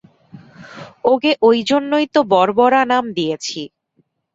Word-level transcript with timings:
ওকে 1.05 1.31
ঐজন্যেই 1.41 2.05
তো 2.13 2.19
বর্বরা 2.31 2.81
নাম 2.91 3.05
দিয়েছি। 3.17 3.61